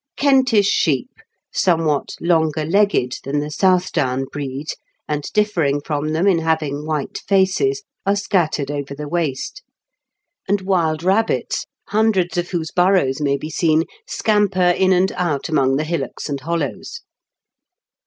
Kentish 0.17 0.65
sheep, 0.65 1.11
somewhat 1.53 2.15
longer 2.19 2.65
legged 2.65 3.19
than 3.23 3.39
the 3.39 3.51
South 3.51 3.91
Down 3.91 4.25
breed, 4.25 4.69
and 5.07 5.21
difiering 5.35 5.85
from 5.85 6.13
them 6.13 6.25
in 6.25 6.39
having 6.39 6.87
white 6.87 7.19
faces, 7.27 7.83
aj?e 8.07 8.15
scattered 8.15 8.71
over 8.71 8.95
the 8.95 9.07
waste; 9.07 9.61
and 10.47 10.61
wild 10.61 11.03
rabbits, 11.03 11.67
hundreds 11.89 12.35
of 12.35 12.49
whose 12.49 12.71
burrows 12.71 13.21
may 13.21 13.37
be 13.37 13.51
seen, 13.51 13.83
scamper 14.07 14.71
in 14.71 14.91
and 14.91 15.11
out 15.11 15.49
among 15.49 15.75
the 15.75 15.83
hillocks 15.85 16.27
and 16.29 16.39
hollows. 16.39 17.01